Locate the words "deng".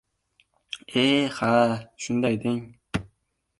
2.43-2.63